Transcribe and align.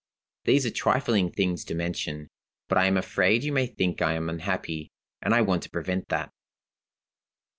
"These 0.45 0.65
are 0.65 0.71
trifling 0.71 1.29
things 1.31 1.63
to 1.65 1.75
mention, 1.75 2.27
but 2.67 2.79
I 2.79 2.85
am 2.87 2.97
afraid 2.97 3.43
you 3.43 3.51
may 3.51 3.67
think 3.67 4.01
I 4.01 4.13
am 4.13 4.31
unhappy 4.31 4.89
and 5.21 5.31
I 5.31 5.41
want 5.41 5.61
to 5.61 5.69
prevent 5.69 6.07
that. 6.09 6.31